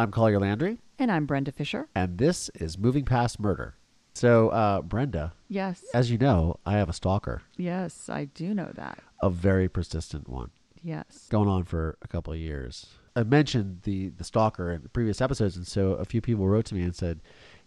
[0.00, 1.88] I'm Collier Landry, And I'm Brenda Fisher.
[1.94, 3.74] and this is Moving Past Murder.
[4.14, 5.84] So, uh, Brenda, Yes.
[5.92, 9.00] as you know, I have a stalker, Yes, I do know that.
[9.22, 10.50] a very persistent one,
[10.82, 11.26] Yes.
[11.30, 12.86] going on for a couple of years.
[13.16, 16.76] I mentioned the the stalker in previous episodes, and so a few people wrote to
[16.76, 17.20] me and said,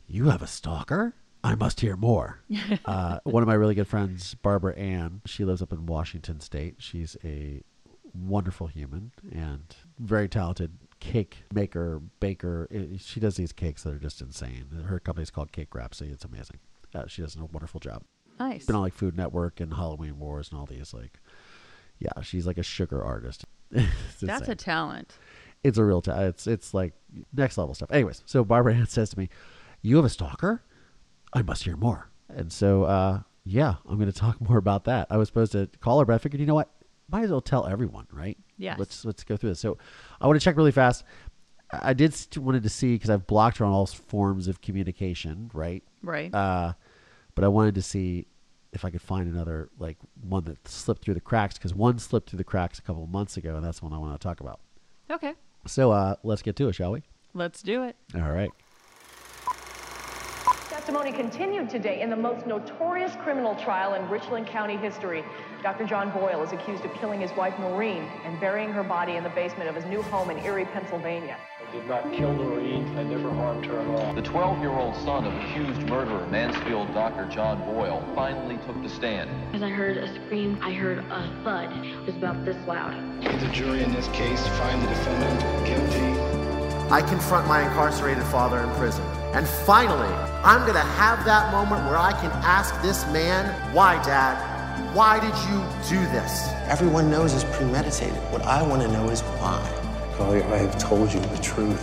[0.07, 1.13] "You have a stalker?
[1.43, 2.39] I must hear more."
[2.85, 6.75] uh, one of my really good friends, Barbara Ann, she lives up in Washington State.
[6.77, 7.63] She's a
[8.13, 10.71] wonderful human and very talented
[11.01, 12.69] cake maker, baker.
[12.99, 14.67] She does these cakes that are just insane.
[14.85, 16.11] Her company's called Cake Rhapsody.
[16.11, 16.59] It's amazing.
[16.95, 18.03] Uh, she does a wonderful job.
[18.39, 18.65] Nice.
[18.65, 20.93] Been on like Food Network and Halloween Wars and all these.
[20.93, 21.19] Like,
[21.99, 23.45] yeah, she's like a sugar artist.
[24.21, 25.13] That's a talent.
[25.63, 26.93] it's a real ta- it's it's like
[27.33, 27.91] next level stuff.
[27.91, 29.29] Anyways, so Barbara Ann says to me,
[29.81, 30.63] "You have a stalker?
[31.33, 35.07] I must hear more." And so, uh, yeah, I'm going to talk more about that.
[35.09, 36.69] I was supposed to call her, but I figured, you know what?
[37.11, 38.37] Might as well tell everyone, right?
[38.57, 38.79] Yes.
[38.79, 39.59] Let's let's go through this.
[39.59, 39.77] So,
[40.19, 41.03] I want to check really fast.
[41.71, 45.49] I did st- wanted to see because I've blocked her on all forms of communication,
[45.53, 45.83] right?
[46.03, 46.33] Right.
[46.33, 46.73] Uh,
[47.35, 48.27] but I wanted to see
[48.73, 52.29] if I could find another like one that slipped through the cracks because one slipped
[52.29, 54.25] through the cracks a couple of months ago, and that's the one I want to
[54.25, 54.59] talk about.
[55.09, 55.33] okay.
[55.67, 57.03] So uh, let's get to it, shall we?
[57.33, 57.95] Let's do it.
[58.15, 58.49] All right.
[60.81, 65.23] Testimony continued today in the most notorious criminal trial in Richland County history.
[65.61, 65.85] Dr.
[65.85, 69.29] John Boyle is accused of killing his wife Noreen, and burying her body in the
[69.29, 71.37] basement of his new home in Erie, Pennsylvania.
[71.61, 72.97] I did not kill Noreen.
[72.97, 74.13] I never harmed her at all.
[74.15, 77.25] The 12-year-old son of accused murderer Mansfield Dr.
[77.29, 79.29] John Boyle finally took the stand.
[79.53, 81.71] As I heard a scream, I heard a thud.
[81.85, 83.21] It was about this loud.
[83.21, 86.89] Did The jury in this case find the defendant guilty.
[86.89, 89.05] I confront my incarcerated father in prison.
[89.33, 93.95] And finally, I'm going to have that moment where I can ask this man, why,
[94.03, 94.35] Dad?
[94.93, 96.49] Why did you do this?
[96.67, 98.17] Everyone knows it's premeditated.
[98.31, 99.61] What I want to know is why.
[100.17, 101.81] Collier, I have told you the truth.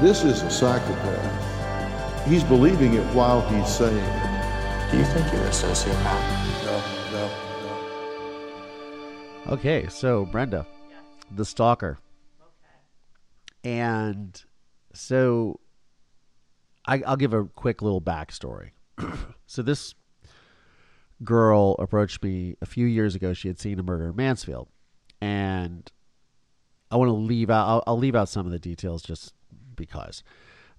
[0.00, 2.26] This is a psychopath.
[2.28, 4.90] He's believing it while he's saying it.
[4.92, 6.64] Do you think you're a sociopath?
[6.64, 6.80] No,
[7.12, 7.28] no,
[9.46, 9.52] no.
[9.54, 10.64] Okay, so Brenda,
[11.34, 11.98] the stalker.
[12.40, 12.76] Okay.
[13.68, 14.40] And
[14.92, 15.58] so
[16.88, 18.70] I, I'll give a quick little backstory.
[19.46, 19.94] so this
[21.22, 23.34] girl approached me a few years ago.
[23.34, 24.68] She had seen a murder in Mansfield.
[25.20, 25.90] And
[26.90, 29.34] I want to leave out, I'll, I'll leave out some of the details just
[29.76, 30.22] because.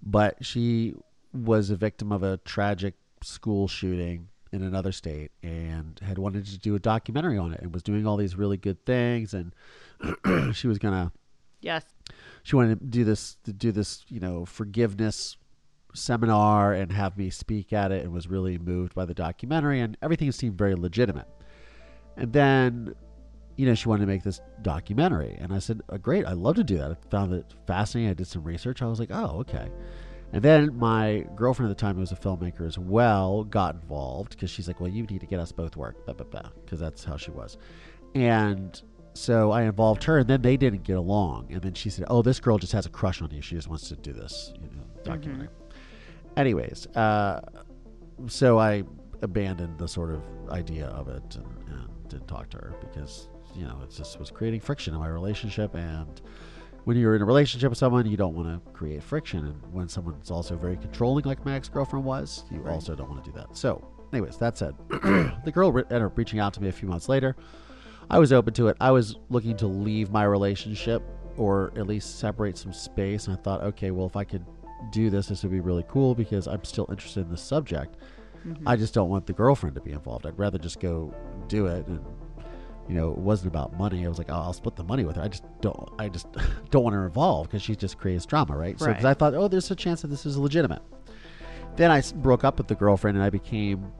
[0.01, 0.95] But she
[1.31, 6.57] was a victim of a tragic school shooting in another state and had wanted to
[6.57, 9.35] do a documentary on it and was doing all these really good things.
[9.35, 9.53] And
[10.55, 11.11] she was going to
[11.61, 11.83] Yes.
[12.41, 15.35] she wanted to do this to do this you know forgiveness
[15.93, 19.97] seminar and have me speak at it and was really moved by the documentary and
[20.01, 21.27] everything seemed very legitimate.
[22.17, 22.95] And then
[23.55, 26.55] you know she wanted to make this documentary and i said oh, great i'd love
[26.55, 26.91] to do that.
[26.91, 28.09] I found it fascinating.
[28.11, 28.81] I did some research.
[28.81, 29.69] I was like oh okay.
[30.31, 34.31] And then my girlfriend at the time who was a filmmaker as well got involved
[34.31, 37.31] because she's like well you need to get us both work because that's how she
[37.31, 37.57] was.
[38.15, 38.81] And
[39.13, 41.47] so I involved her, and then they didn't get along.
[41.51, 43.41] And then she said, "Oh, this girl just has a crush on you.
[43.41, 45.03] She just wants to do this, you know, mm-hmm.
[45.03, 45.47] documentary."
[46.37, 47.41] Anyways, uh,
[48.27, 48.83] so I
[49.21, 53.65] abandoned the sort of idea of it and, and didn't talk to her because you
[53.65, 55.75] know it just was creating friction in my relationship.
[55.75, 56.21] And
[56.85, 59.45] when you're in a relationship with someone, you don't want to create friction.
[59.45, 63.23] And when someone's also very controlling, like my ex girlfriend was, you also don't want
[63.23, 63.55] to do that.
[63.55, 66.87] So, anyways, that said, the girl re- ended up reaching out to me a few
[66.87, 67.35] months later.
[68.09, 68.77] I was open to it.
[68.79, 71.03] I was looking to leave my relationship
[71.37, 73.27] or at least separate some space.
[73.27, 74.45] And I thought, okay, well, if I could
[74.91, 77.97] do this, this would be really cool because I'm still interested in the subject.
[78.45, 78.67] Mm-hmm.
[78.67, 80.25] I just don't want the girlfriend to be involved.
[80.25, 81.13] I'd rather just go
[81.47, 81.85] do it.
[81.87, 82.03] And,
[82.87, 84.05] you know, it wasn't about money.
[84.05, 85.21] I was like, oh, I'll split the money with her.
[85.21, 86.27] I just don't, I just
[86.71, 88.79] don't want her involved because she just creates drama, right?
[88.79, 90.81] So, because I thought, oh, there's a chance that this is legitimate.
[91.75, 93.91] Then I broke up with the girlfriend and I became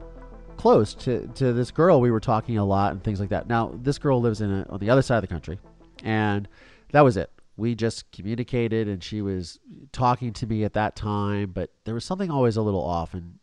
[0.56, 2.00] close to, to this girl.
[2.00, 3.48] We were talking a lot and things like that.
[3.48, 5.58] Now, this girl lives in a, on the other side of the country,
[6.02, 6.48] and
[6.92, 7.30] that was it.
[7.60, 9.58] We just communicated, and she was
[9.92, 13.38] talking to me at that time, but there was something always a little off, and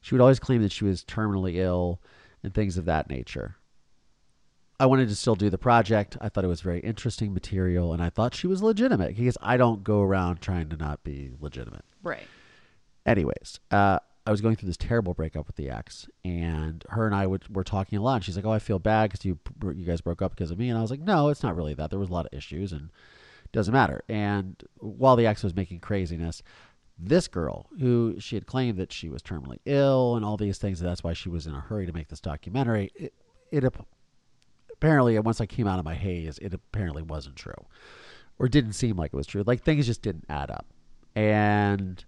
[0.00, 2.00] she would always claim that she was terminally ill
[2.42, 3.54] and things of that nature.
[4.80, 6.16] I wanted to still do the project.
[6.20, 9.56] I thought it was very interesting material, and I thought she was legitimate because I
[9.56, 12.26] don't go around trying to not be legitimate Right.
[13.06, 17.14] anyways, uh, I was going through this terrible breakup with the ex, and her and
[17.14, 18.16] I would, were talking a lot.
[18.16, 20.58] And she's like, "Oh, I feel bad because you you guys broke up because of
[20.58, 21.90] me." And I was like, "No, it's not really that.
[21.90, 22.90] There was a lot of issues, and
[23.52, 26.42] doesn't matter." And while the ex was making craziness,
[26.98, 30.78] this girl, who she had claimed that she was terminally ill and all these things,
[30.80, 32.90] that's why she was in a hurry to make this documentary.
[32.94, 33.12] It,
[33.50, 33.64] it
[34.72, 37.66] apparently, once I came out of my haze, it apparently wasn't true,
[38.38, 39.42] or didn't seem like it was true.
[39.46, 40.66] Like things just didn't add up.
[41.14, 42.04] and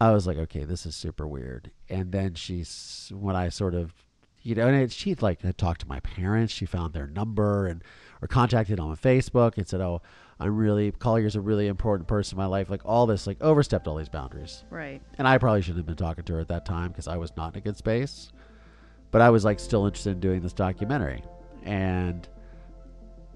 [0.00, 1.70] I was like, okay, this is super weird.
[1.88, 3.94] And then she's when I sort of,
[4.42, 6.52] you know, and she like had talked to my parents.
[6.52, 7.84] She found their number and
[8.22, 10.00] or contacted on Facebook and said, oh,
[10.38, 12.70] I'm really Collier's a really important person in my life.
[12.70, 14.64] Like all this, like overstepped all these boundaries.
[14.70, 15.02] Right.
[15.18, 17.36] And I probably shouldn't have been talking to her at that time because I was
[17.36, 18.32] not in a good space.
[19.10, 21.22] But I was like still interested in doing this documentary.
[21.64, 22.26] And,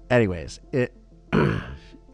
[0.09, 0.93] anyways, it.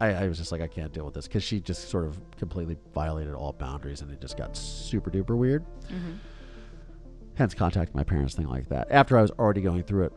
[0.00, 2.20] I, I was just like, I can't deal with this because she just sort of
[2.36, 5.64] completely violated all boundaries and it just got super duper weird.
[5.88, 6.14] Mm-hmm.
[7.36, 8.88] Hence, contacting my parents, thing like that.
[8.90, 10.12] After I was already going through it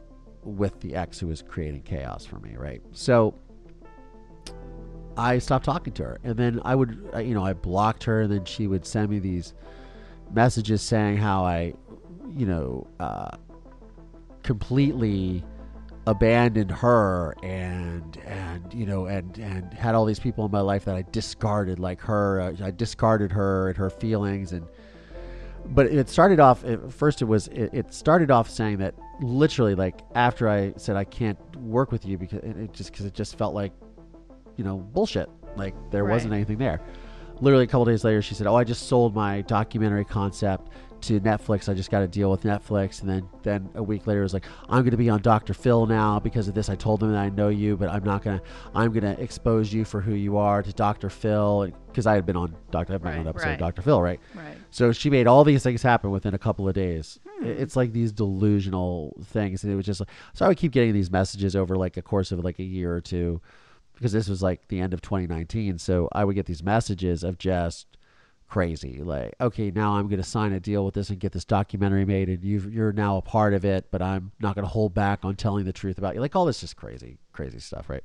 [0.47, 2.81] with the ex who was creating chaos for me, right?
[2.93, 3.35] So
[5.17, 8.21] I stopped talking to her, and then I would, uh, you know, I blocked her,
[8.21, 9.53] and then she would send me these
[10.31, 11.73] messages saying how I,
[12.29, 13.31] you know, uh,
[14.43, 15.43] completely
[16.05, 20.85] abandoned her and and you know and and had all these people in my life
[20.85, 24.65] that I discarded like her uh, I discarded her and her feelings and
[25.69, 29.75] but it started off at first it was it, it started off saying that literally
[29.75, 33.13] like after I said I can't work with you because it, it just because it
[33.13, 33.71] just felt like
[34.55, 36.13] you know bullshit like there Right.
[36.13, 36.79] wasn't anything there
[37.39, 40.69] literally a couple days later she said oh I just sold my documentary concept
[41.01, 44.21] to Netflix I just got to deal with Netflix and then then a week later
[44.21, 45.53] it was like I'm going to be on Dr.
[45.53, 48.23] Phil now because of this I told them that I know you but I'm not
[48.23, 51.09] going to I'm going to expose you for who you are to Dr.
[51.09, 52.93] Phil because I had been on Dr.
[52.93, 53.53] I've been on Right, an episode right.
[53.53, 53.81] of Dr.
[53.81, 54.57] Phil right Right.
[54.71, 57.19] so she made all these things happen within a couple of days.
[57.39, 57.45] Hmm.
[57.45, 60.45] It's like these delusional things, and it was just like so.
[60.45, 63.01] I would keep getting these messages over like a course of like a year or
[63.01, 63.41] two,
[63.93, 65.77] because this was like the end of 2019.
[65.77, 67.96] So I would get these messages of just
[68.47, 71.45] crazy, like, okay, now I'm going to sign a deal with this and get this
[71.45, 74.69] documentary made, and you you're now a part of it, but I'm not going to
[74.71, 76.21] hold back on telling the truth about you.
[76.21, 78.03] Like all this just crazy, crazy stuff, right?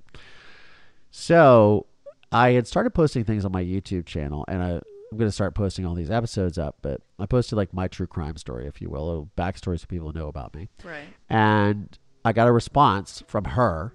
[1.10, 1.86] So
[2.30, 5.54] I had started posting things on my YouTube channel, and I, I'm going to start
[5.54, 6.76] posting all these episodes up.
[6.82, 9.86] But I posted like my true crime story, if you will, a little backstory so
[9.86, 10.68] people know about me.
[10.84, 11.04] Right.
[11.28, 13.94] And I got a response from her,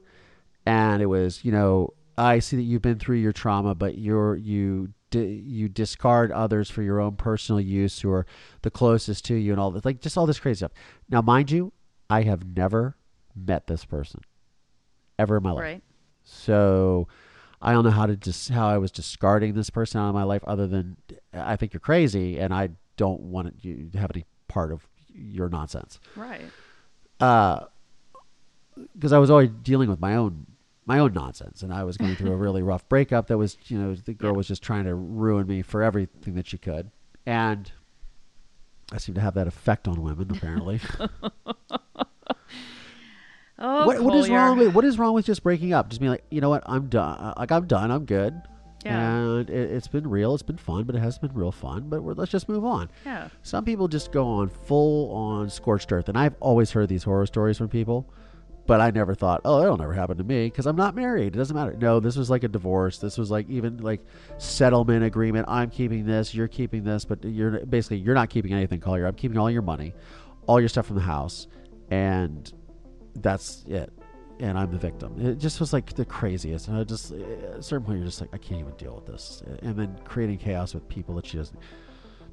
[0.66, 4.36] and it was, you know, I see that you've been through your trauma, but you're
[4.36, 8.26] you you discard others for your own personal use who are
[8.62, 10.72] the closest to you, and all this, like just all this crazy stuff.
[11.10, 11.72] Now, mind you,
[12.10, 12.96] I have never
[13.36, 14.22] met this person
[15.20, 15.62] ever in my life.
[15.62, 15.84] Right.
[16.24, 17.08] So
[17.62, 20.24] I don't know how to dis- how I was discarding this person out of my
[20.24, 20.98] life other than
[21.34, 25.50] I think you're crazy and I don't want you to have any part of your
[25.50, 26.00] nonsense.
[26.16, 26.42] Right.
[27.20, 27.66] Uh
[28.94, 30.46] because I was always dealing with my own
[30.88, 33.78] my own nonsense and I was going through a really rough breakup that was, you
[33.78, 36.92] know, the girl was just trying to ruin me for everything that she could.
[37.26, 37.70] And
[38.92, 40.80] I seem to have that effect on women apparently.
[43.60, 45.90] Oh, what, what oh, is wrong with what is wrong with just breaking up?
[45.90, 47.34] Just being like, you know what, I'm done.
[47.38, 47.92] Like I'm done.
[47.92, 48.42] I'm good.
[48.86, 49.18] Yeah.
[49.18, 50.34] And it, it's been real.
[50.34, 51.90] It's been fun, but it hasn't been real fun.
[51.90, 52.90] But we're, let's just move on.
[53.06, 53.28] Yeah.
[53.44, 57.26] Some people just go on full on scorched earth, and I've always heard these horror
[57.26, 58.10] stories from people,
[58.68, 61.36] but I never thought, oh, that'll never happen to me because I'm not married.
[61.36, 61.74] It doesn't matter.
[61.80, 63.00] No, this was like a divorce.
[63.00, 64.02] This was like even like
[64.38, 65.46] settlement agreement.
[65.48, 66.36] I'm keeping this.
[66.36, 69.08] You're keeping this, but you're basically you're not keeping anything, Collier.
[69.08, 69.94] I'm keeping all your money,
[70.46, 71.48] all your stuff from the house,
[71.90, 72.52] and
[73.16, 73.92] that's it.
[74.40, 75.20] And I'm the victim.
[75.26, 76.68] It just was like the craziest.
[76.68, 79.08] And I just, at a certain point, you're just like, I can't even deal with
[79.08, 79.42] this.
[79.64, 81.58] And then creating chaos with people that she doesn't,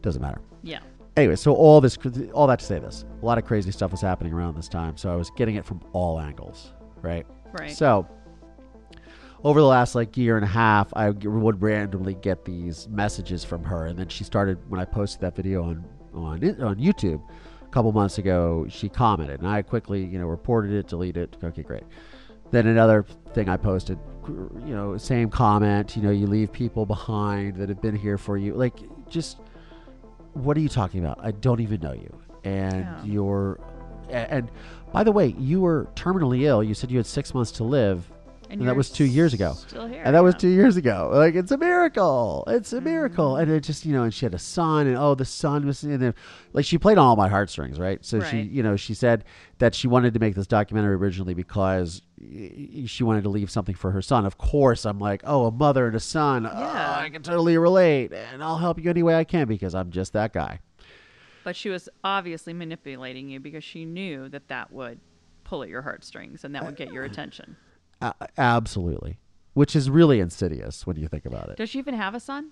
[0.02, 0.42] doesn't matter.
[0.62, 0.80] Yeah.
[1.16, 1.96] Anyway, so all this,
[2.32, 4.96] all that to say this, a lot of crazy stuff was happening around this time.
[4.96, 7.24] So I was getting it from all angles, right?
[7.52, 7.70] Right.
[7.70, 8.08] So
[9.44, 13.62] over the last like year and a half, I would randomly get these messages from
[13.62, 17.22] her, and then she started when I posted that video on on on YouTube
[17.62, 18.66] a couple months ago.
[18.68, 21.44] She commented, and I quickly you know reported it, deleted it.
[21.44, 21.84] Okay, great.
[22.50, 25.96] Then another thing I posted, you know, same comment.
[25.96, 28.54] You know, you leave people behind that have been here for you.
[28.54, 28.78] Like,
[29.08, 29.40] just
[30.34, 31.18] what are you talking about?
[31.22, 33.04] I don't even know you, and Yeah.
[33.04, 33.60] you're.
[34.10, 34.50] And
[34.92, 36.62] by the way, you were terminally ill.
[36.62, 38.10] You said you had six months to live,
[38.50, 39.54] and, that was two years ago.
[39.54, 40.02] Still here.
[40.04, 41.10] And that was two years ago.
[41.12, 42.44] Like it's a miracle.
[42.46, 43.32] It's a miracle.
[43.32, 43.42] Mm-hmm.
[43.42, 45.82] And it just you know, and she had a son, and oh, the son was
[45.82, 46.14] and then
[46.52, 48.04] like she played on all my heartstrings, right?
[48.04, 49.24] So she you know she said
[49.58, 52.02] that she wanted to make this documentary originally because
[52.86, 54.24] she wanted to leave something for her son.
[54.26, 56.46] Of course, I'm like, oh, a mother and a son.
[56.46, 56.96] Oh, Yeah.
[56.98, 60.12] I can totally relate, and I'll help you any way I can because I'm just
[60.14, 60.60] that guy.
[61.44, 64.98] But she was obviously manipulating you because she knew that that would
[65.44, 67.56] pull at your heartstrings and that would get your attention.
[68.00, 69.18] A- absolutely,
[69.52, 71.56] which is really insidious when you think about it.
[71.56, 72.50] Does she even have a son?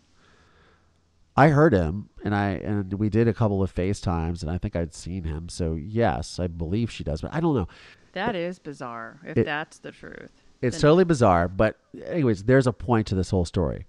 [1.34, 4.76] I heard him, and I and we did a couple of FaceTimes, and I think
[4.76, 5.48] I'd seen him.
[5.48, 7.68] So yes, I believe she does, but I don't know.
[8.12, 9.20] That is bizarre.
[9.24, 10.42] If It- that's the truth.
[10.60, 13.86] It's Then- totally bizarre, but anyways, there's a point to this whole story.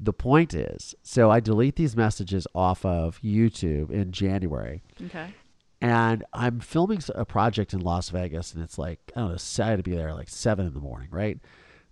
[0.00, 4.82] The point is, so I delete these messages off of YouTube in January.
[5.02, 5.34] Okay.
[5.80, 9.28] And I'm filming a project in Las Vegas, and it's like, I don't
[9.58, 11.38] know, I had to be there like seven in the morning, right?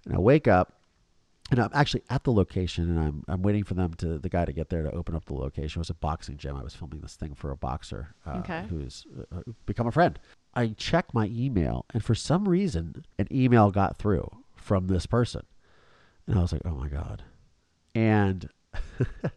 [0.06, 0.72] And I wake up,
[1.50, 4.46] and I'm actually at the location, and I'm I'm waiting for them to the guy
[4.46, 5.78] to get there to open up the location.
[5.78, 6.56] It was a boxing gym.
[6.56, 8.64] I was filming this thing for a boxer uh, Okay.
[8.70, 10.18] who's uh, become a friend.
[10.54, 15.42] I check my email, and for some reason, an email got through from this person,
[16.26, 17.23] and I was like, oh my god,
[17.94, 18.49] and.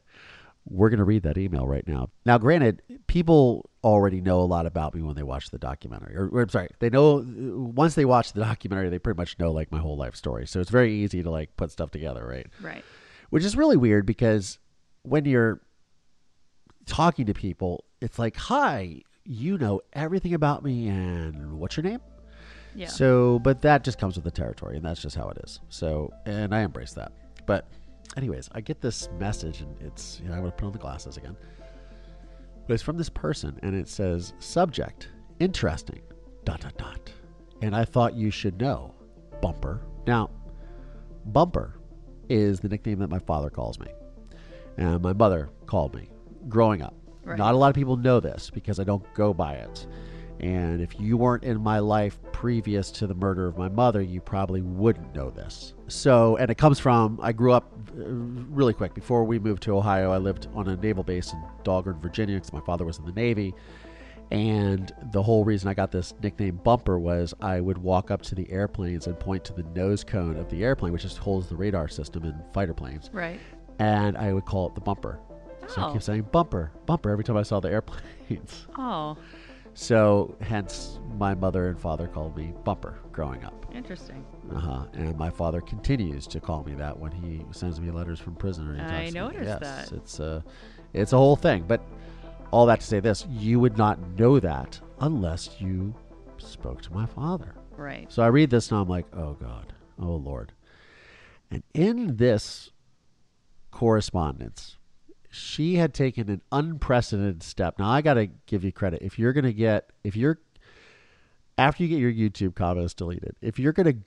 [0.67, 2.09] We're going to read that email right now.
[2.25, 6.15] Now, granted, people already know a lot about me when they watch the documentary.
[6.15, 9.51] Or, or I'm sorry, they know once they watch the documentary, they pretty much know
[9.51, 10.47] like my whole life story.
[10.47, 12.47] So it's very easy to like put stuff together, right?
[12.59, 12.83] Right.
[13.29, 14.57] Which is really weird because
[15.03, 15.61] when you're
[16.87, 21.99] talking to people, it's like, "Hi, you know everything about me, and what's your name?"
[22.75, 22.87] Yeah.
[22.87, 25.61] So, but that just comes with the territory, and that's just how it is.
[25.69, 27.13] So, and I embrace that.
[27.45, 27.67] But,
[28.17, 31.17] anyways, I get this message, and it's you know I would put on the glasses
[31.17, 31.37] again.
[32.67, 36.01] But it's from this person, and it says subject interesting
[36.43, 37.11] dot dot dot,
[37.61, 38.93] and I thought you should know
[39.41, 39.81] bumper.
[40.05, 40.29] Now,
[41.25, 41.79] bumper
[42.29, 43.87] is the nickname that my father calls me,
[44.77, 46.09] and my mother called me
[46.49, 46.95] growing up.
[47.25, 47.37] Right.
[47.37, 49.87] Not a lot of people know this because I don't go by it.
[50.39, 54.19] And if you weren't in my life previous to the murder of my mother, you
[54.21, 55.73] probably wouldn't know this.
[55.87, 58.93] So, and it comes from I grew up uh, really quick.
[58.93, 62.53] Before we moved to Ohio, I lived on a naval base in Dahlgren, Virginia, because
[62.53, 63.55] my father was in the Navy.
[64.31, 68.35] And the whole reason I got this nickname Bumper was I would walk up to
[68.35, 71.55] the airplanes and point to the nose cone of the airplane, which just holds the
[71.55, 73.09] radar system in fighter planes.
[73.13, 73.39] Right.
[73.79, 75.19] And I would call it the bumper.
[75.67, 75.91] So I Oh.
[75.93, 78.67] kept saying bumper, bumper every time I saw the airplanes.
[78.77, 79.17] Oh,
[79.73, 83.65] So, hence, my mother and father called me Bumper growing up.
[83.73, 84.25] interesting.
[84.53, 84.85] Uh huh.
[84.93, 88.69] And my father continues to call me that when he sends me letters from prison.
[88.69, 89.19] Or he I talks to me.
[89.19, 89.91] noticed yes, that.
[89.91, 90.43] It's a,
[90.93, 91.65] it's a whole thing.
[91.67, 91.81] But
[92.51, 95.93] all that to say this, you would not know that unless you
[96.37, 97.53] spoke to my father.
[97.75, 98.09] Right.
[98.11, 100.53] So I read this and I'm like, oh God, oh Lord.
[101.51, 102.71] And in this
[103.71, 104.74] correspondence,
[105.35, 107.77] she had taken an unprecedented step.
[107.77, 109.01] Now I got to give you credit.
[109.01, 110.39] If you're going to get, if you're,
[111.57, 113.97] after you get your YouTube comments deleted, if you're going to,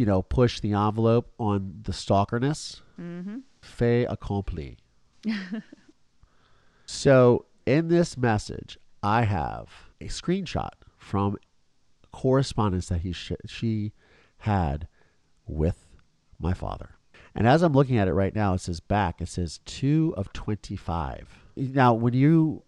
[0.00, 3.38] you know, push the envelope on the stalkerness, Mm-hmm.
[3.60, 4.78] fait accompli.
[6.86, 9.68] so in this message, I have
[10.00, 11.36] a screenshot from
[12.12, 13.92] correspondence that he sh- she
[14.38, 14.88] had
[15.46, 15.86] with
[16.38, 16.95] my father.
[17.36, 20.32] And as I'm looking at it right now, it says back, it says two of
[20.32, 21.28] 25.
[21.56, 22.62] Now, when you,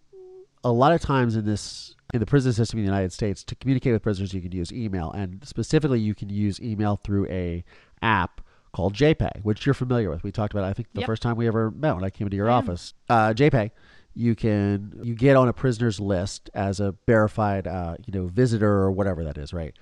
[0.63, 3.55] a lot of times in this, in the prison system in the United States, to
[3.55, 5.11] communicate with prisoners, you can use email.
[5.11, 7.63] And specifically, you can use email through a
[8.01, 10.23] app called JPay, which you're familiar with.
[10.23, 11.07] We talked about, it, I think, the Yep.
[11.07, 12.57] first time we ever met when I came into your am.
[12.57, 12.93] office.
[13.09, 13.71] Uh, JPay,
[14.13, 18.71] you can you get on a prisoner's list as a verified, uh, you know, visitor
[18.71, 19.73] or whatever that is, right?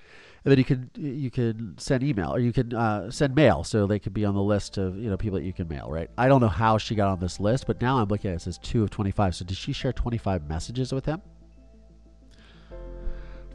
[0.48, 3.86] And then you can you can send email or you can uh, send mail, so
[3.86, 6.08] they could be on the list of you know people that you can mail, right?
[6.16, 8.36] I don't know how she got on this list, but now I'm looking at it,
[8.36, 9.34] it says two of twenty five.
[9.34, 11.20] So did she share twenty five messages with him?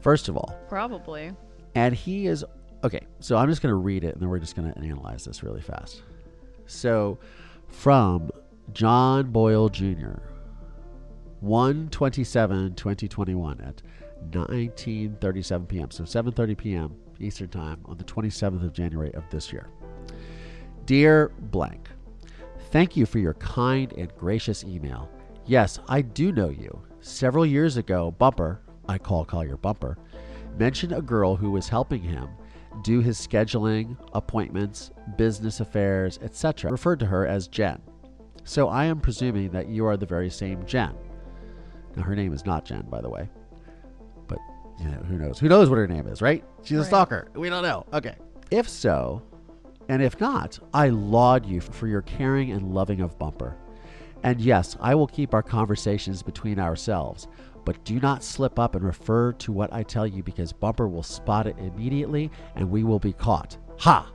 [0.02, 1.32] First of all, Probably.
[1.74, 2.44] and he is
[2.84, 3.00] okay.
[3.18, 5.42] So I'm just going to read it, and then we're just going to analyze this
[5.42, 6.00] really fast.
[6.66, 7.18] So,
[7.66, 8.30] from
[8.72, 10.20] John Boyle Jr.,
[11.40, 13.82] 127 2021 at
[14.30, 15.90] 19:37 p.m.
[15.90, 16.94] So 7:30 p.m.
[17.20, 19.68] Eastern Time on the 27th of January of this year.
[20.84, 21.88] Dear blank,
[22.70, 25.08] thank you for your kind and gracious email.
[25.46, 26.82] Yes, I do know you.
[27.00, 29.98] Several years ago, Bumper, I call Collier Bumper,
[30.58, 32.28] mentioned a girl who was helping him
[32.82, 36.70] do his scheduling, appointments, business affairs, etc.
[36.70, 37.80] Referred to her as Jen.
[38.44, 40.94] So I am presuming that you are the very same Jen.
[41.96, 43.28] Now her name is not Jen, by the way.
[44.80, 45.38] Know, who knows?
[45.38, 46.44] Who knows what her name is, right?
[46.62, 47.28] She's a stalker.
[47.34, 47.86] We don't know.
[47.92, 48.16] Okay.
[48.50, 49.22] If so,
[49.88, 53.56] and if not, I laud you for your caring and loving of Bumper.
[54.22, 57.28] And yes, I will keep our conversations between ourselves,
[57.64, 61.02] but do not slip up and refer to what I tell you because Bumper will
[61.02, 63.56] spot it immediately and we will be caught.
[63.80, 64.10] Ha!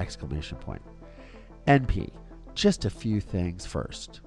[0.00, 0.82] Exclamation point.
[1.66, 2.10] NP.
[2.54, 4.20] Just a few things first.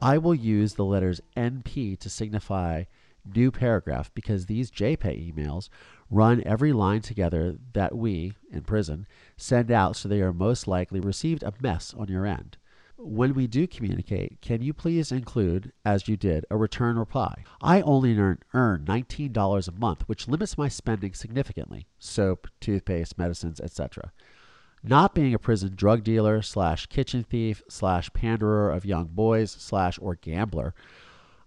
[0.00, 2.84] I will use the letters NP to signify
[3.24, 5.68] new paragraph because these JPay emails
[6.10, 11.00] run every line together that we, in prison, send out so they are most likely
[11.00, 12.58] received a mess on your end.
[13.04, 17.42] When we do communicate, can you please include, as you did, a return reply?
[17.60, 23.60] I only earn, earn $19 a month, which limits my spending significantly soap, toothpaste, medicines,
[23.60, 24.12] etc.
[24.84, 29.98] Not being a prison drug dealer slash kitchen thief slash panderer of young boys slash
[30.00, 30.74] or gambler,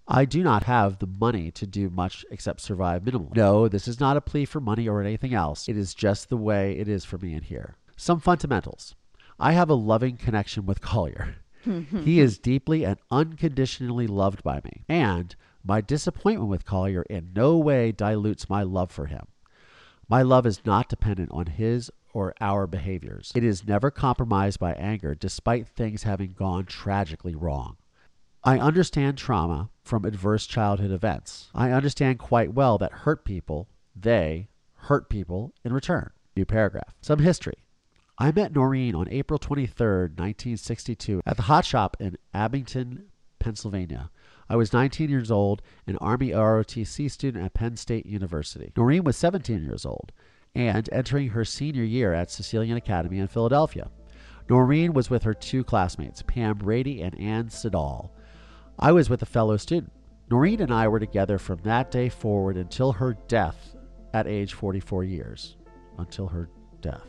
[0.07, 3.35] I do not have the money to do much except survive minimally.
[3.35, 5.67] No, this is not a plea for money or anything else.
[5.67, 7.75] It is just the way it is for me in here.
[7.97, 8.95] Some fundamentals.
[9.39, 11.37] I have a loving connection with Collier.
[12.03, 17.57] he is deeply and unconditionally loved by me, and my disappointment with Collier in no
[17.57, 19.25] way dilutes my love for him.
[20.07, 23.31] My love is not dependent on his or our behaviors.
[23.33, 27.77] It is never compromised by anger, despite things having gone tragically wrong.
[28.47, 31.49] I understand trauma from adverse childhood events.
[31.55, 36.11] I understand quite well that hurt people, they hurt people in return.
[36.37, 36.93] New paragraph.
[37.01, 37.55] Some history.
[38.19, 43.05] I met Noreen on April 23, 1962, at the Hot Shop in Abington,
[43.39, 44.11] Pennsylvania.
[44.47, 48.71] I was 19 years old, an Army ROTC student at Penn State University.
[48.77, 50.11] Noreen was 17 years old
[50.53, 53.89] and entering her senior year at Cecilian Academy in Philadelphia.
[54.47, 58.14] Noreen was with her two classmates, Pam Brady and Ann Siddall.
[58.79, 59.91] I was with a fellow student.
[60.29, 63.75] Noreen and I were together from that day forward until her death
[64.13, 65.55] at age 44 years.
[65.97, 66.49] Until her
[66.81, 67.05] death.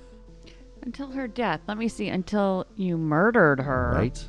[0.82, 1.60] Until her death.
[1.66, 2.08] Let me see.
[2.08, 3.92] Until you murdered her.
[3.94, 4.28] Right?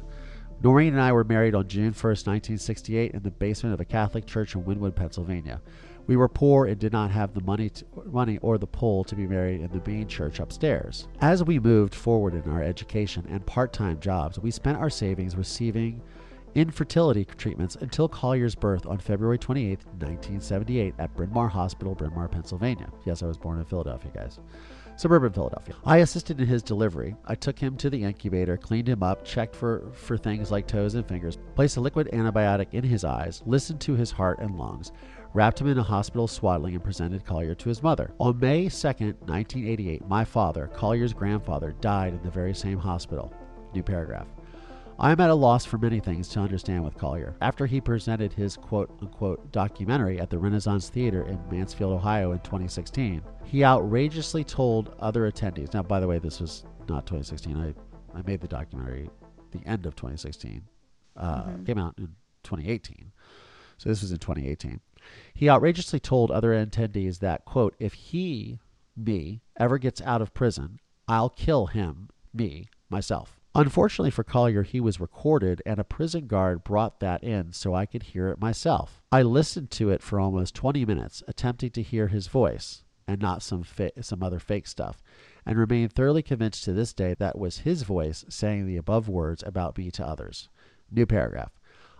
[0.63, 4.25] Noreen and I were married on June 1st, 1968, in the basement of a Catholic
[4.25, 5.61] church in Wynnewood, Pennsylvania.
[6.07, 9.15] We were poor and did not have the money, to, money or the pull to
[9.15, 11.07] be married in the main church upstairs.
[11.21, 15.35] As we moved forward in our education and part time jobs, we spent our savings
[15.35, 16.01] receiving
[16.55, 22.27] infertility treatments until Collier's birth on February 28, 1978, at Bryn Mawr Hospital, Bryn Mawr,
[22.27, 22.89] Pennsylvania.
[23.05, 24.39] Yes, I was born in Philadelphia, guys
[24.97, 25.75] suburban Philadelphia.
[25.85, 27.15] I assisted in his delivery.
[27.25, 30.95] I took him to the incubator, cleaned him up, checked for, for things like toes
[30.95, 34.91] and fingers, placed a liquid antibiotic in his eyes, listened to his heart and lungs,
[35.33, 38.11] wrapped him in a hospital swaddling, and presented Collier to his mother.
[38.19, 43.31] On May 2nd, 1988, my father, Collier's grandfather, died in the very same hospital.
[43.73, 44.27] New paragraph.
[44.99, 47.35] I am at a loss for many things to understand with Collier.
[47.39, 52.39] After he presented his quote unquote documentary at the Renaissance Theater in Mansfield, Ohio in
[52.39, 55.71] 2016, he outrageously told other attendees.
[55.71, 57.57] Now, by the way, this was not 2016.
[57.57, 59.11] I, I made the documentary
[59.51, 60.63] the end of 2016.
[61.15, 61.63] Uh, mm-hmm.
[61.65, 63.11] Came out in 2018.
[63.77, 64.79] So this was in 2018.
[65.35, 68.59] He outrageously told other attendees that, quote, if he,
[68.95, 73.36] me, ever gets out of prison, I'll kill him, me, myself.
[73.57, 77.87] Unfortunately for Collier, he was recorded, and a prison guard brought that in so I
[77.87, 79.01] could hear it myself.
[79.11, 83.41] I listened to it for almost 20 minutes, attempting to hear his voice and not
[83.41, 85.01] some fa- some other fake stuff,
[85.43, 89.43] and remain thoroughly convinced to this day that was his voice saying the above words
[89.43, 90.49] about me to others.
[90.91, 91.56] New paragraph.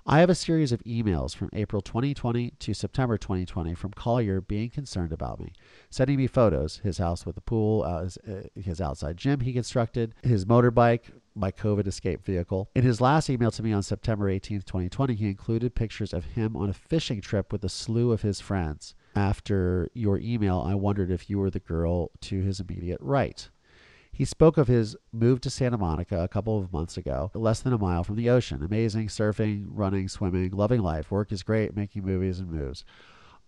[0.10, 4.70] I have a series of emails from April 2020 to September 2020 from Collier being
[4.70, 5.52] concerned about me,
[5.90, 9.52] sending me photos his house with a pool, uh, his, uh, his outside gym he
[9.52, 12.70] constructed, his motorbike, my COVID escape vehicle.
[12.74, 16.56] In his last email to me on September 18, 2020, he included pictures of him
[16.56, 18.96] on a fishing trip with a slew of his friends.
[19.14, 23.50] After your email, I wondered if you were the girl to his immediate right.
[24.18, 27.72] He spoke of his move to Santa Monica a couple of months ago, less than
[27.72, 28.64] a mile from the ocean.
[28.64, 31.12] Amazing surfing, running, swimming, loving life.
[31.12, 32.84] Work is great, making movies and moves.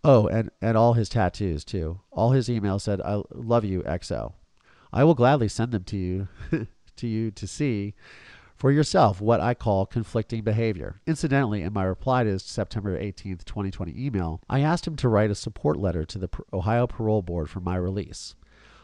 [0.04, 2.02] Oh, and, and all his tattoos, too.
[2.12, 4.34] All his emails said, I love you, XO.
[4.94, 6.28] I will gladly send them to you
[6.98, 7.96] to you to see
[8.56, 11.02] for yourself what I call conflicting behavior.
[11.08, 15.32] Incidentally, in my reply to his September 18th, 2020 email, I asked him to write
[15.32, 18.36] a support letter to the Ohio Parole Board for my release.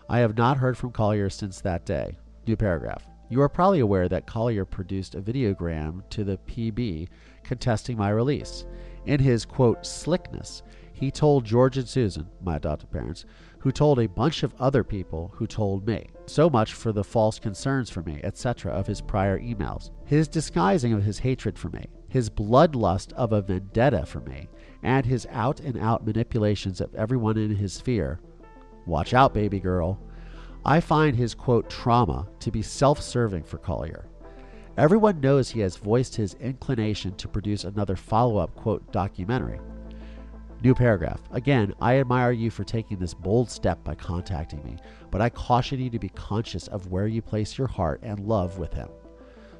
[0.07, 2.17] I have not heard from Collier since that day.
[2.45, 3.07] New paragraph.
[3.27, 7.07] You are probably aware that Collier produced a videogram to the PB
[7.43, 8.65] contesting my release.
[9.07, 10.61] In his quote, slickness,
[10.93, 13.25] he told George and Susan, my adopted parents,
[13.59, 16.07] who told a bunch of other people who told me.
[16.27, 19.89] So much for the false concerns for me, etc., of his prior emails.
[20.05, 24.47] His disguising of his hatred for me, his bloodlust of a vendetta for me,
[24.83, 28.19] and his out and out manipulations of everyone in his sphere
[28.85, 29.99] Watch out, baby girl.
[30.63, 34.07] I find his quote trauma to be self serving for Collier.
[34.77, 39.59] Everyone knows he has voiced his inclination to produce another follow up quote documentary.
[40.63, 41.21] New paragraph.
[41.31, 44.77] Again, I admire you for taking this bold step by contacting me,
[45.11, 48.57] but I caution you to be conscious of where you place your heart and love
[48.57, 48.89] with him.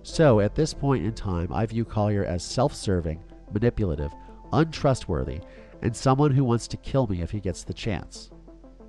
[0.04, 4.14] So, at this point in time, I view Collier as self serving, manipulative,
[4.52, 5.42] untrustworthy,
[5.82, 8.32] and someone who wants to kill me if he gets the chance.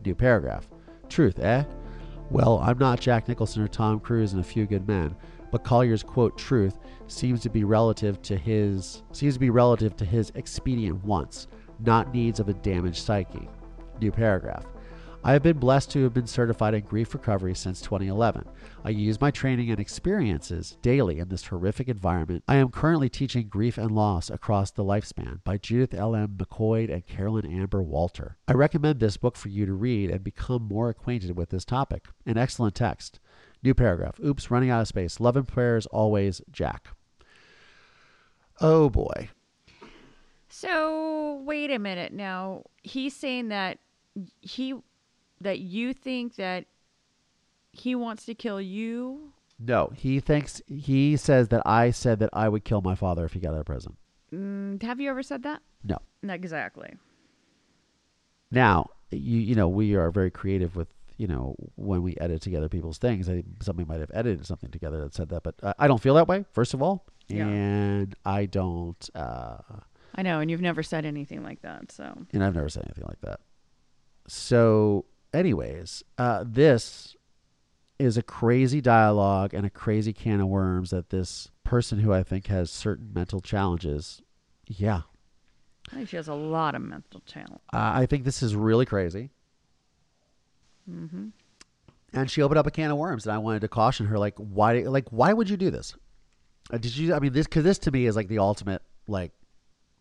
[0.06, 0.68] New paragraph.
[1.08, 1.64] Truth, eh?
[2.30, 5.16] Well, I'm not Jack Nicholson or Tom Cruise in A Few Good Men,
[5.50, 10.04] but Collier's quote truth seems to be relative to his seems to be relative to
[10.04, 11.48] his expedient wants,
[11.80, 13.48] not needs of a damaged psyche.
[14.00, 14.64] New paragraph.
[15.24, 18.44] I have been blessed to have been certified in grief recovery since 2011.
[18.85, 22.44] I use my training and experiences daily in this horrific environment.
[22.46, 26.14] I am currently teaching Grief and Loss Across the Lifespan by Judith L.
[26.14, 26.37] M.
[26.37, 28.37] McCoyd and Carolyn Ambler Walter.
[28.46, 32.07] I recommend this book for you to read and become more acquainted with this topic.
[32.24, 33.18] An excellent text.
[33.64, 34.20] New paragraph.
[34.24, 35.18] Oops, running out of space.
[35.18, 36.88] Love and prayers always, Jack.
[38.61, 39.31] Oh boy.
[40.48, 42.62] So wait a minute now.
[42.85, 43.79] He's saying that
[44.40, 44.74] he
[45.40, 46.66] that you think that
[47.72, 49.33] he wants to kill you.
[49.59, 53.33] No, he thinks he says that I said that I would kill my father if
[53.33, 53.96] he got out of prison.
[54.33, 55.62] Mm, have you ever said that?
[55.85, 55.99] No.
[56.29, 56.94] Exactly.
[58.51, 62.68] Now, you you know, we are very creative with you know when we edit together
[62.68, 63.29] people's things.
[63.29, 66.14] I, somebody might have edited something together that said that, but uh, I don't feel
[66.14, 66.44] that way.
[66.53, 67.46] First of all, Yeah.
[67.46, 69.09] and I don't.
[69.14, 69.59] Uh,
[70.14, 72.16] I know, and you've never said anything like that, so.
[72.33, 73.40] and I've never said anything like that.
[74.29, 75.05] So,
[75.37, 77.14] anyways, uh, this
[77.99, 82.22] is a crazy dialogue and a crazy can of worms that this person who I
[82.22, 84.22] think has certain mental challenges,
[84.66, 85.03] yeah,
[85.92, 87.61] I think she has a lot of mental challenges.
[87.72, 89.31] uh, I think this is really crazy.
[90.90, 91.29] Mm-hmm.
[92.12, 94.35] And she opened up a can of worms, and I wanted to caution her, like,
[94.37, 95.94] why, like, why would you do this?
[96.72, 97.14] Uh, did you?
[97.14, 99.33] I mean, this because this to me is like the ultimate, like,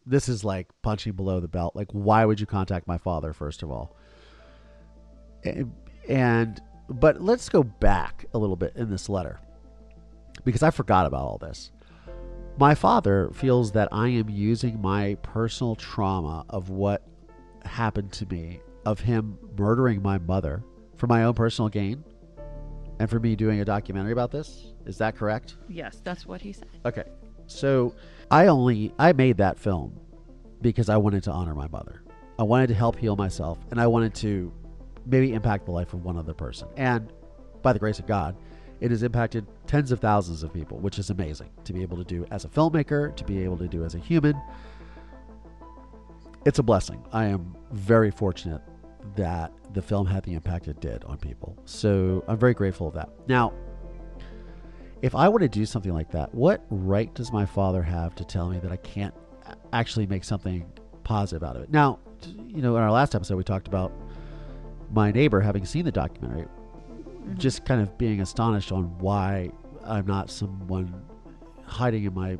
[0.05, 1.75] this is like punching below the belt.
[1.75, 3.95] Like, why would you contact my father first of all?
[6.07, 9.39] And, but let's go back a little bit in this letter
[10.43, 11.71] because I forgot about all this.
[12.57, 17.05] My father feels that I am using my personal trauma of what
[17.65, 20.63] happened to me, of him murdering my mother
[20.95, 22.03] for my own personal gain,
[22.99, 24.73] and for me doing a documentary about this.
[24.85, 25.57] Is that correct?
[25.67, 26.69] Yes, that's what he said.
[26.85, 27.03] Okay.
[27.47, 27.93] So
[28.31, 29.99] I only I made that film
[30.61, 32.03] because I wanted to honor my mother.
[32.39, 34.53] I wanted to help heal myself and I wanted to
[35.05, 36.67] maybe impact the life of one other person.
[36.77, 37.11] And
[37.61, 38.35] by the grace of God,
[38.79, 42.03] it has impacted tens of thousands of people, which is amazing to be able to
[42.03, 44.39] do as a filmmaker, to be able to do as a human.
[46.45, 47.03] It's a blessing.
[47.11, 48.61] I am very fortunate
[49.15, 51.57] that the film had the impact it did on people.
[51.65, 53.09] So I'm very grateful of that.
[53.27, 53.53] Now,
[55.01, 58.25] if I were to do something like that, what right does my father have to
[58.25, 59.13] tell me that I can't
[59.73, 60.65] actually make something
[61.03, 61.71] positive out of it?
[61.71, 61.99] Now,
[62.47, 63.91] you know, in our last episode, we talked about
[64.91, 67.35] my neighbor having seen the documentary, mm-hmm.
[67.37, 69.49] just kind of being astonished on why
[69.85, 70.93] I'm not someone
[71.65, 72.37] hiding in my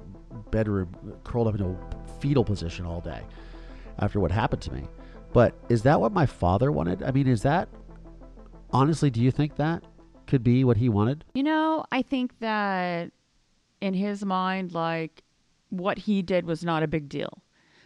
[0.52, 3.22] bedroom, curled up in a fetal position all day
[4.00, 4.84] after what happened to me.
[5.34, 7.04] But is that what my father wanted?
[7.04, 7.68] I mean, is that
[8.72, 9.84] honestly, do you think that
[10.28, 11.24] could be what he wanted?
[11.34, 13.12] You know, I think that
[13.82, 15.24] in his mind, like,
[15.70, 17.42] what he did was not a big deal.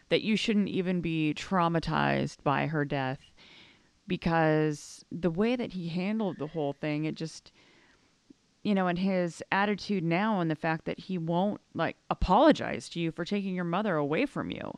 [0.09, 3.19] That you shouldn't even be traumatized by her death
[4.09, 7.53] because the way that he handled the whole thing, it just,
[8.63, 12.99] you know, and his attitude now and the fact that he won't, like, apologize to
[12.99, 14.77] you for taking your mother away from you.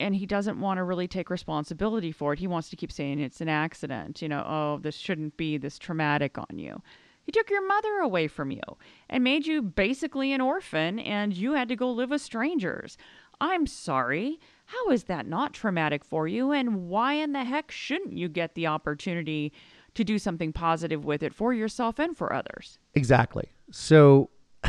[0.00, 2.40] And he doesn't want to really take responsibility for it.
[2.40, 5.78] He wants to keep saying it's an accident, you know, oh, this shouldn't be this
[5.78, 6.82] traumatic on you.
[7.22, 8.62] He took your mother away from you
[9.08, 12.98] and made you basically an orphan, and you had to go live with strangers.
[13.40, 14.38] I'm sorry.
[14.66, 16.50] How is that not traumatic for you?
[16.50, 19.52] And why in the heck shouldn't you get the opportunity
[19.94, 22.78] to do something positive with it for yourself and for others?
[22.94, 23.48] Exactly.
[23.70, 24.30] So,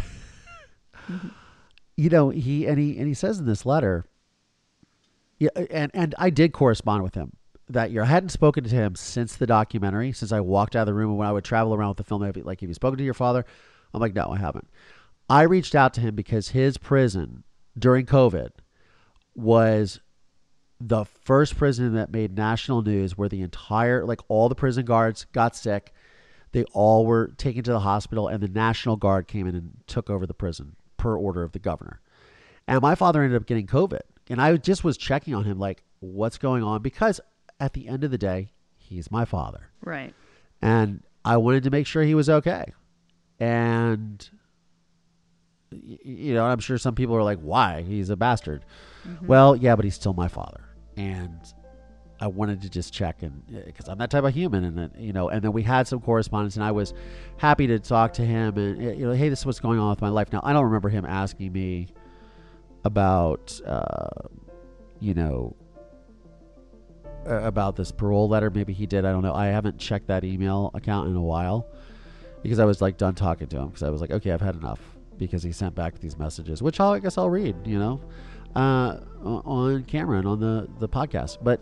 [1.98, 4.06] you know, he and he and he says in this letter,
[5.40, 7.34] yeah, and and I did correspond with him
[7.68, 8.04] that year.
[8.04, 11.10] I hadn't spoken to him since the documentary, since I walked out of the room.
[11.10, 13.16] And when I would travel around with the film, like, "Have you spoken to your
[13.16, 13.46] father?"
[13.94, 14.70] I'm like, "No, I haven't."
[15.30, 17.44] I reached out to him because his prison
[17.78, 18.52] during COVID
[19.38, 20.02] was
[20.82, 25.26] the first prison that made national news where the entire like all the prison guards
[25.32, 25.94] got sick.
[26.52, 30.10] They all were taken to the hospital and the national guard came in and took
[30.10, 32.02] over the prison per order of the governor.
[32.68, 35.84] And my father ended up getting covid and i just was checking on him like
[36.00, 36.82] what's going on?
[36.82, 37.22] Because
[37.60, 39.70] at the end of the day he's my father.
[39.84, 40.14] Right.
[40.62, 42.74] and i wanted to make sure he was okay.
[43.40, 44.28] And
[45.72, 48.64] you know i'm sure some people are like why he's a bastard
[49.24, 50.64] well yeah but he's still my father
[50.96, 51.54] and
[52.20, 55.14] I wanted to just check and because I'm that type of human, and then, you
[55.14, 56.94] know, and then we had some correspondence, and I was
[57.38, 60.02] happy to talk to him, and you know, hey, this is what's going on with
[60.02, 60.42] my life now.
[60.44, 61.90] I don't remember him asking me
[62.84, 64.28] about, uh,
[65.00, 65.56] you know,
[67.28, 68.50] uh, about this parole letter.
[68.50, 69.06] Maybe he did.
[69.06, 69.36] I don't know.
[69.36, 71.68] I haven't checked that email account in a while
[72.42, 74.56] because I was like done talking to him because I was like, okay, I've had
[74.56, 74.80] enough
[75.18, 78.02] because he sent back these messages, which I'll, I guess I'll read, you know,
[78.56, 81.60] uh, on camera and on the the podcast, but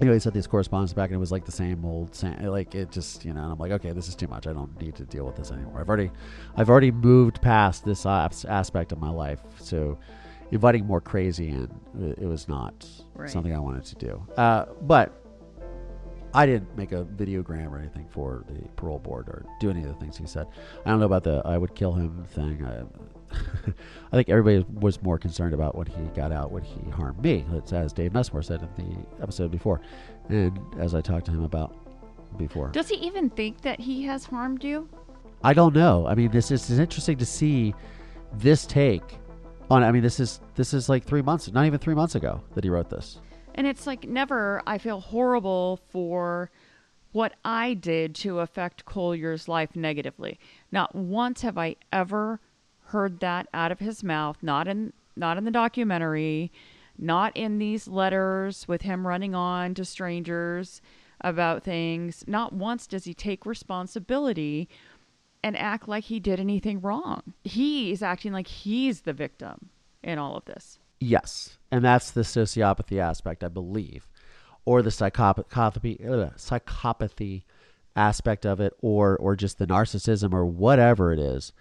[0.00, 2.74] anyway, he sent these correspondence back, and it was like the same old, same, like
[2.74, 3.42] it just, you know.
[3.42, 4.46] And I'm like, okay, this is too much.
[4.46, 5.80] I don't need to deal with this anymore.
[5.80, 6.10] I've already,
[6.56, 9.40] I've already moved past this aspect of my life.
[9.58, 9.98] So,
[10.50, 13.30] inviting more crazy in, it, it was not Right.
[13.30, 14.26] something I wanted to do.
[14.36, 15.21] Uh, but
[16.34, 19.88] I didn't make a videogram or anything for the parole board or do any of
[19.88, 20.46] the things he said.
[20.84, 22.64] I don't know about the I would kill him thing.
[22.64, 22.82] I,
[24.12, 27.44] I think everybody was more concerned about when he got out, when he harmed me.
[27.52, 29.80] It's as Dave Nussmore said in the episode before,
[30.28, 31.76] and as I talked to him about
[32.38, 32.68] before.
[32.68, 34.88] Does he even think that he has harmed you?
[35.44, 36.06] I don't know.
[36.06, 37.74] I mean, this is it's interesting to see
[38.34, 39.18] this take
[39.70, 39.82] on.
[39.82, 42.64] I mean, this is this is like three months, not even three months ago that
[42.64, 43.18] he wrote this.
[43.54, 46.50] And it's like never I feel horrible for
[47.12, 50.38] what I did to affect Collier's life negatively.
[50.70, 52.40] Not once have I ever
[52.86, 56.50] heard that out of his mouth, not in not in the documentary,
[56.98, 60.80] not in these letters with him running on to strangers
[61.20, 62.24] about things.
[62.26, 64.68] Not once does he take responsibility
[65.42, 67.34] and act like he did anything wrong.
[67.44, 69.70] He is acting like he's the victim
[70.02, 70.78] in all of this.
[71.02, 74.08] Yes, and that's the sociopathy aspect, I believe,
[74.64, 77.42] or the psychopathy, ugh, psychopathy
[77.96, 81.52] aspect of it, or or just the narcissism, or whatever it is.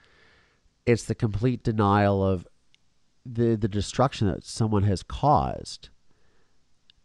[0.85, 2.47] It's the complete denial of
[3.25, 5.89] the the destruction that someone has caused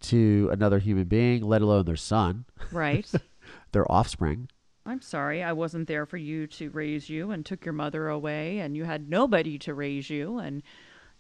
[0.01, 3.11] to another human being, let alone their son, Right.
[3.72, 4.49] their offspring.
[4.85, 8.59] I'm sorry, I wasn't there for you to raise you and took your mother away,
[8.59, 10.62] and you had nobody to raise you, and,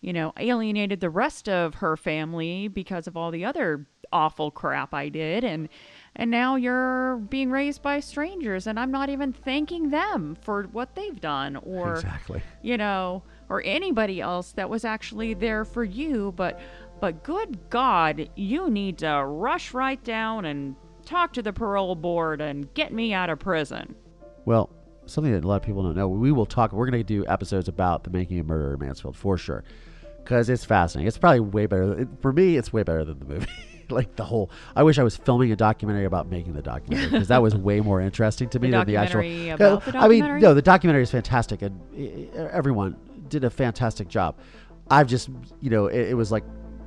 [0.00, 4.94] you know, alienated the rest of her family because of all the other awful crap
[4.94, 5.42] I did.
[5.42, 5.68] And,
[6.14, 10.94] and now you're being raised by strangers, and I'm not even thanking them for what
[10.94, 12.42] they've done or, Exactly.
[12.62, 16.32] you know, or anybody else that was actually there for you.
[16.36, 16.60] But,
[17.00, 22.40] but good God, you need to rush right down and talk to the parole board
[22.40, 23.94] and get me out of prison.
[24.44, 24.70] Well,
[25.06, 26.08] something that a lot of people don't know.
[26.08, 26.72] We will talk.
[26.72, 29.64] We're going to do episodes about the making of Murder in Mansfield for sure,
[30.26, 31.06] because it's fascinating.
[31.06, 32.56] It's probably way better for me.
[32.56, 33.46] It's way better than the movie.
[33.90, 34.50] like the whole.
[34.74, 37.80] I wish I was filming a documentary about making the documentary because that was way
[37.80, 39.20] more interesting to me The than the actual.
[39.22, 42.96] the I mean, no, the documentary is fantastic, and everyone
[43.28, 44.36] did a fantastic job.
[44.90, 46.44] I've just, you know, it, it was like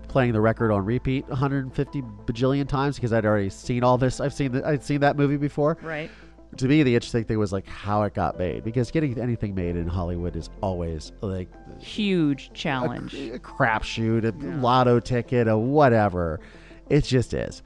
[0.09, 4.19] playing the record on repeat 150 bajillion times because I'd already seen all this.
[4.19, 6.09] I've seen the, I'd seen that movie before Right.
[6.57, 9.75] To me the interesting thing was like how it got made because getting anything made
[9.75, 11.47] in hollywood is always like
[11.79, 13.13] Huge challenge.
[13.13, 16.39] a crapshoot a lotto ticket a whatever.
[16.89, 17.61] It just is.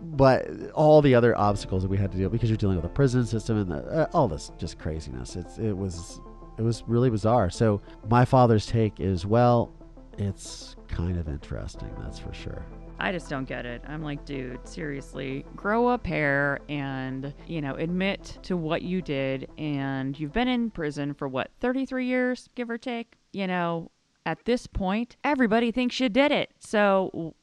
[0.00, 2.88] But all the other obstacles that we had to deal because you're dealing with the
[2.88, 5.34] prison system and the, uh, all this just craziness.
[5.34, 6.20] It's it was
[6.56, 7.50] it was really bizarre.
[7.50, 9.72] So my father's take is well
[10.16, 12.64] it's kind of interesting that's for sure
[13.00, 13.82] I just don't get it.
[13.86, 19.48] I'm like, dude, seriously, grow a pair and, you know, admit to what you did.
[19.56, 23.14] And you've been in prison for what, 33 years, give or take?
[23.32, 23.90] You know,
[24.26, 26.50] at this point, everybody thinks you did it.
[26.58, 27.34] So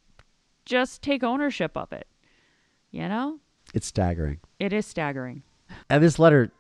[0.66, 2.08] just take ownership of it.
[2.92, 3.40] You know,
[3.74, 5.44] it's staggering it is staggering.
[5.90, 6.52] And this letter,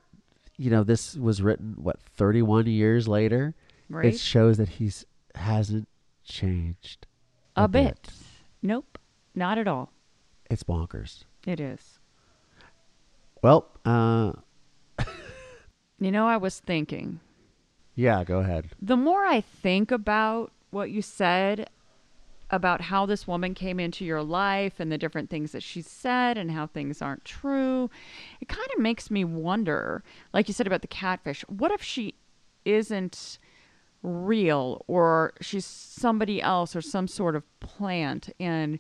[0.58, 3.54] you know, this was written what 31 years later.
[3.90, 4.14] Right.
[4.14, 5.06] It shows that he's
[5.36, 5.88] hasn't
[6.24, 7.08] changed
[7.56, 8.10] A, bit.
[8.66, 8.98] Nope,
[9.36, 9.92] not at all.
[10.50, 11.24] It's bonkers.
[11.46, 12.00] It is.
[13.44, 14.32] Well, uh,
[16.00, 17.20] You know, I was thinking.
[17.94, 18.70] yeah, go ahead.
[18.82, 21.70] the more I think about what you said
[22.50, 26.38] about how this woman came into your life and the different things that she said
[26.38, 27.90] and how things aren't true,
[28.42, 32.16] it kind of makes me wonder, like you said about the catfish, what if she
[32.66, 33.38] isn't
[34.06, 38.30] real or she's somebody else or some sort of plant.
[38.40, 38.80] And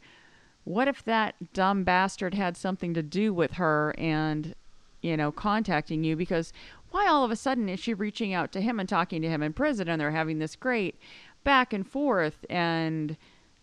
[0.63, 4.55] what if that dumb bastard had something to do with her and
[5.01, 6.15] you know contacting you?
[6.15, 6.53] Because
[6.91, 9.43] why all of a sudden is she reaching out to him and talking to him
[9.43, 10.97] in prison and they're having this great
[11.43, 13.17] back and forth and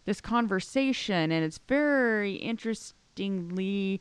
[0.05, 1.33] this conversation?
[1.33, 4.01] And it's very interestingly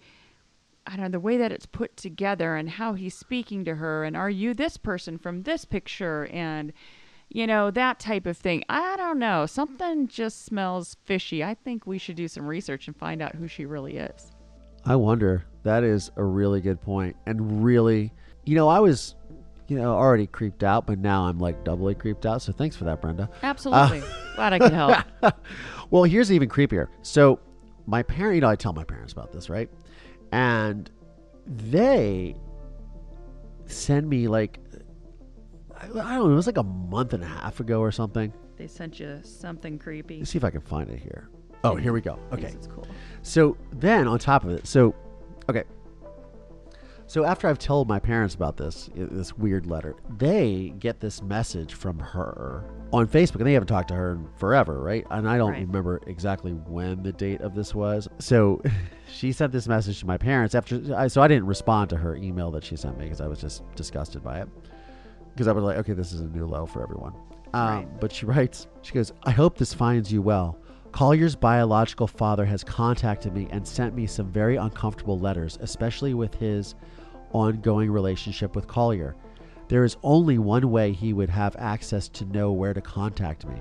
[0.87, 4.03] I don't know the way that it's put together and how he's speaking to her.
[4.03, 6.25] And are you this person from this picture?
[6.31, 6.73] And
[7.33, 8.63] you know that type of thing.
[8.67, 9.45] I don't know.
[9.45, 11.43] Something just smells fishy.
[11.43, 14.31] I think we should do some research and find out who she really is.
[14.85, 15.45] I wonder.
[15.63, 17.15] That is a really good point.
[17.25, 18.11] and really,
[18.45, 19.15] you know, I was,
[19.67, 22.41] you know, already creeped out, but now I'm like doubly creeped out.
[22.41, 23.23] So thanks for that, Brenda.
[23.31, 24.03] Uh, Absolutely.
[24.35, 24.97] Glad I could help.
[25.89, 26.87] well, here's even creepier.
[27.01, 27.39] So,
[27.85, 29.69] my parent, you know, I tell my parents about this, right?
[30.31, 30.89] And
[31.45, 32.35] they
[33.67, 34.59] send me like,
[35.81, 35.95] I don't
[36.27, 38.31] know, it was like a month and a half ago or something.
[38.57, 40.19] They sent you something creepy.
[40.19, 41.29] Let's see if I can find it here.
[41.63, 42.17] Oh, here we go.
[42.31, 42.47] Okay.
[42.47, 42.87] it's cool.
[43.21, 44.95] So then on top of it, so
[45.49, 45.63] okay.
[47.07, 51.21] So after I've told my parents about this uh, this weird letter, they get this
[51.21, 52.63] message from her
[52.93, 55.05] on Facebook, and they haven't talked to her in forever, right?
[55.11, 55.61] And I don't Right.
[55.67, 58.07] remember exactly when the date of this was.
[58.19, 58.61] So
[59.11, 60.79] she sent this message to my parents after.
[60.95, 63.41] I, so I didn't respond to her email that she sent me because I was
[63.41, 64.47] just disgusted by it.
[65.33, 67.13] Because I was like, okay, this is a new low for everyone.
[67.53, 67.99] Um, Right.
[67.99, 70.57] But she writes, she goes, I hope this finds you well.
[70.91, 76.35] Collier's biological father has contacted me and sent me some very uncomfortable letters, especially with
[76.35, 76.75] his
[77.31, 79.15] ongoing relationship with Collier.
[79.69, 83.55] There is only one way he would have access to know where to contact me.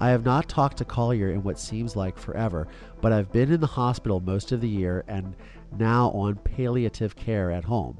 [0.00, 2.66] I have not talked to Collier in what seems like forever,
[3.00, 5.36] but I've been in the hospital most of the year and
[5.78, 7.98] now on palliative care at home.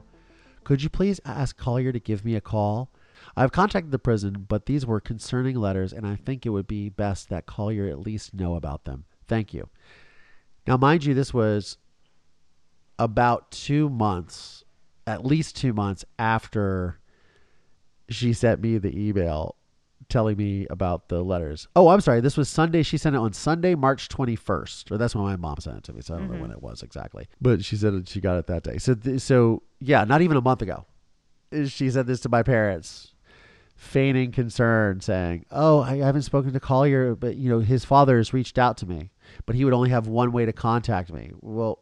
[0.65, 2.91] Could you please ask Collier to give me a call?
[3.37, 6.89] I've contacted the prison, but these were concerning letters, and I think it would be
[6.89, 9.05] best that Collier at least know about them.
[9.27, 9.69] Thank you.
[10.67, 11.79] Now, mind you, this was
[12.99, 14.65] about two months,
[15.07, 16.99] at least two months after
[18.09, 19.57] she sent me the email
[20.09, 21.67] telling me about the letters.
[21.75, 22.21] Oh, I'm sorry.
[22.21, 22.83] This was Sunday.
[22.83, 25.93] She sent it on Sunday, March 21st, or that's when my mom sent it to
[25.93, 26.03] me.
[26.03, 26.43] So I don't know mm-hmm.
[26.43, 28.79] when it was exactly, but she said she got it that day.
[28.79, 30.87] So, th- so yeah, not even a month ago.
[31.67, 33.14] She said this to my parents,
[33.85, 38.33] feigning concern, saying, "Oh, I haven't spoken to Collier, but you know his father has
[38.33, 39.11] reached out to me,
[39.47, 41.81] but he would only have one way to contact me." Well,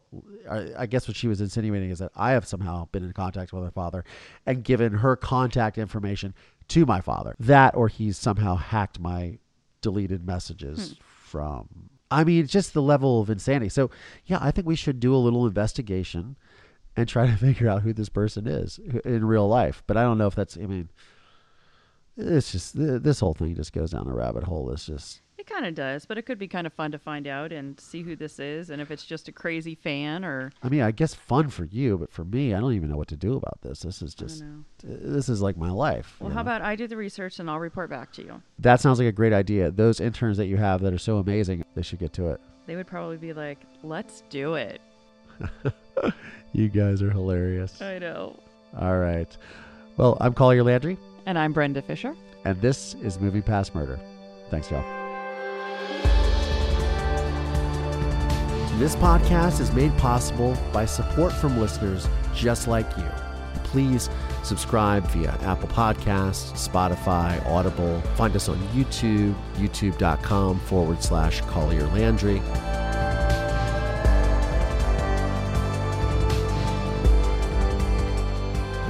[0.49, 3.63] I, guess what she was insinuating is that I have somehow been in contact with
[3.63, 4.03] her father
[4.45, 6.33] and given her contact information
[6.69, 7.35] to my father.
[7.39, 9.39] That, or he's somehow hacked my
[9.81, 10.93] deleted messages hmm.
[11.01, 11.89] from.
[12.11, 13.69] I mean, just the level of insanity.
[13.69, 13.89] So,
[14.25, 16.35] yeah, I think we should do a little investigation
[16.95, 19.83] and try to figure out who this person is in real life.
[19.87, 20.57] But I don't know if that's.
[20.57, 20.89] I mean,
[22.17, 24.71] it's just this whole thing just goes down a rabbit hole.
[24.71, 27.27] It's just It kind of does, but it could be kind of fun to find
[27.27, 30.69] out and see who this is, and if it's just a crazy fan or I
[30.69, 33.17] mean, I guess fun for you, but for me, I don't even know what to
[33.17, 33.79] do about this.
[33.81, 34.45] This is just uh,
[34.81, 36.15] this is like my life.
[36.19, 36.41] Well, how know?
[36.41, 38.41] about I do the research and I'll report back to you?
[38.59, 38.79] that?
[38.79, 39.71] Sounds like a great idea.
[39.71, 42.41] Those interns that you have that are so amazing, they should get to it.
[42.65, 44.81] They would probably be like, "Let's do it."
[46.55, 47.81] You guys are hilarious.
[47.81, 48.39] I know.
[48.79, 49.35] All right.
[49.97, 52.15] Well, I'm Collier Landry, And I'm Brenda Fisher.
[52.45, 53.99] and this is Moving Past Murder.
[54.49, 54.83] Thanks, y'all.
[58.79, 63.05] This podcast is made possible by support from listeners just like you.
[63.63, 64.09] Please
[64.43, 68.01] subscribe via Apple Podcasts, Spotify, Audible.
[68.15, 72.41] Find us on YouTube, youtube.com forward slash Collier Landry.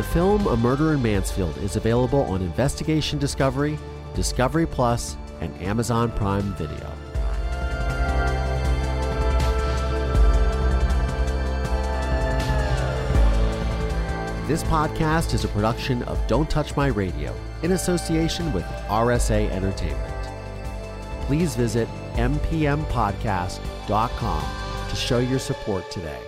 [0.03, 3.79] The film A Murder in Mansfield is available on Investigation Discovery,
[4.13, 6.91] Discovery Plus, and Amazon Prime Video.
[14.45, 20.27] This podcast is a production of Don't Touch My Radio in association with RSA Entertainment.
[21.27, 24.43] Please visit mpmpodcast.com
[24.89, 26.19] to show your support today.